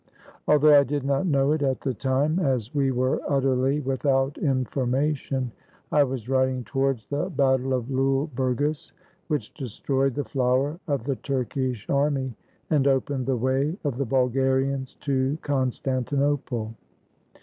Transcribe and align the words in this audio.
Although 0.47 0.79
I 0.79 0.83
did 0.83 1.03
not 1.03 1.27
know 1.27 1.51
it 1.51 1.61
at 1.61 1.81
the 1.81 1.93
time, 1.93 2.39
as 2.39 2.73
we 2.73 2.89
were 2.89 3.21
utterly 3.27 3.81
without 3.81 4.35
information, 4.39 5.51
I 5.91 6.03
was 6.05 6.27
riding 6.27 6.63
towards 6.63 7.05
the 7.05 7.29
441 7.29 7.29
THE 7.29 7.43
BALKAN 7.43 7.65
STATES 7.67 7.67
battle 7.67 7.79
of 7.79 7.89
Lule 7.91 8.29
Burgas, 8.35 8.91
which 9.27 9.53
destroyed 9.53 10.15
the 10.15 10.23
flower 10.23 10.79
of 10.87 11.03
the 11.03 11.17
Turkish 11.17 11.87
army 11.87 12.33
and 12.71 12.87
opened 12.87 13.27
the 13.27 13.37
way 13.37 13.77
of 13.83 13.99
the 13.99 14.05
Bulgarians 14.05 14.95
to 15.01 15.37
Constantinople. 15.43 16.73